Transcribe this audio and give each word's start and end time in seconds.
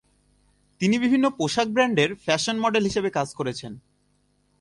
তিনি 0.81 0.95
বিভিন্ন 0.99 1.25
পোশাক 1.29 1.67
ব্র্যান্ডের 1.67 2.09
ফ্যাশন 2.15 2.57
মডেল 2.59 2.83
হিসাবে 2.83 3.09
কাজ 3.09 3.29
করেছেন। 3.33 3.71